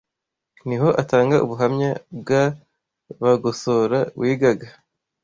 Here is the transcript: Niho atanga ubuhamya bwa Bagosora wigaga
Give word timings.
Niho 0.67 0.89
atanga 1.01 1.35
ubuhamya 1.45 1.91
bwa 2.19 2.43
Bagosora 3.21 3.99
wigaga 4.19 4.67